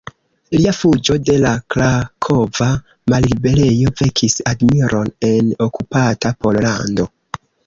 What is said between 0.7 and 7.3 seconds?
fuĝo de la krakova malliberejo vekis admiron en okupata Pollando.